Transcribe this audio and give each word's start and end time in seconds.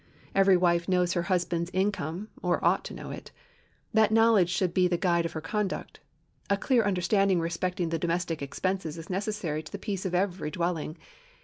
Every 0.33 0.57
wife 0.57 0.87
knows 0.89 1.13
her 1.13 1.21
husband's 1.29 1.69
income 1.75 2.29
or 2.41 2.65
ought 2.65 2.83
to 2.85 2.93
know 2.95 3.11
it. 3.11 3.29
That 3.93 4.09
knowledge 4.11 4.49
should 4.49 4.73
be 4.73 4.87
the 4.87 4.97
guide 4.97 5.27
of 5.27 5.33
her 5.33 5.41
conduct. 5.41 5.99
A 6.49 6.57
clear 6.57 6.81
understanding 6.83 7.39
respecting 7.39 7.89
the 7.89 7.99
domestic 7.99 8.41
expenses 8.41 8.97
is 8.97 9.11
necessary 9.11 9.61
to 9.61 9.71
the 9.71 9.77
peace 9.77 10.03
of 10.03 10.15
every 10.15 10.49
dwelling. 10.49 10.97